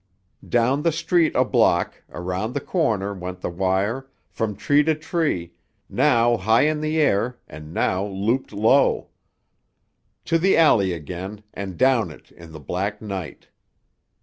[0.49, 5.53] Down the street a block, around the corner, went the wire, from tree to tree,
[5.91, 9.09] now high in the air and now looped low.
[10.25, 13.49] To the alley again, and down it in the black night!